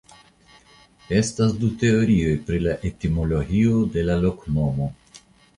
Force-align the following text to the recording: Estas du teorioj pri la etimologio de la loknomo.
Estas 1.17 1.53
du 1.59 1.69
teorioj 1.83 2.33
pri 2.49 2.63
la 2.69 2.75
etimologio 2.91 3.85
de 3.97 4.09
la 4.11 4.21
loknomo. 4.27 4.93